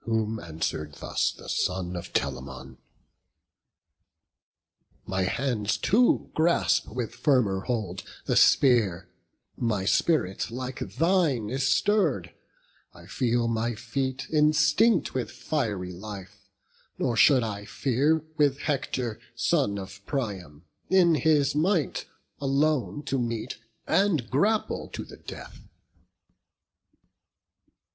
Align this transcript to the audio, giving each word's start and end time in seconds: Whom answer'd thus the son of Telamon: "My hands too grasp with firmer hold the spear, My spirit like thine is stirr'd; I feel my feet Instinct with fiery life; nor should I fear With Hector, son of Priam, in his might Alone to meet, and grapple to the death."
Whom 0.00 0.38
answer'd 0.38 0.96
thus 0.96 1.32
the 1.32 1.48
son 1.48 1.96
of 1.96 2.12
Telamon: 2.12 2.76
"My 5.06 5.22
hands 5.22 5.78
too 5.78 6.30
grasp 6.34 6.88
with 6.88 7.14
firmer 7.14 7.60
hold 7.60 8.02
the 8.26 8.36
spear, 8.36 9.08
My 9.56 9.86
spirit 9.86 10.50
like 10.50 10.80
thine 10.80 11.48
is 11.48 11.66
stirr'd; 11.66 12.34
I 12.92 13.06
feel 13.06 13.48
my 13.48 13.74
feet 13.74 14.26
Instinct 14.30 15.14
with 15.14 15.30
fiery 15.30 15.94
life; 15.94 16.50
nor 16.98 17.16
should 17.16 17.42
I 17.42 17.64
fear 17.64 18.18
With 18.36 18.58
Hector, 18.58 19.18
son 19.34 19.78
of 19.78 20.04
Priam, 20.04 20.66
in 20.90 21.14
his 21.14 21.54
might 21.54 22.04
Alone 22.42 23.02
to 23.04 23.18
meet, 23.18 23.56
and 23.86 24.28
grapple 24.28 24.88
to 24.90 25.02
the 25.02 25.16
death." 25.16 25.60